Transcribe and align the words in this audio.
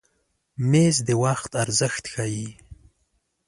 مېز 0.71 0.95
د 1.07 1.09
وخت 1.23 1.51
ارزښت 1.63 2.03
ښیي. 2.13 2.47